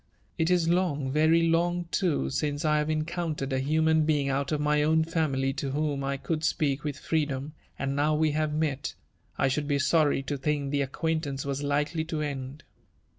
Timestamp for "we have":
8.15-8.51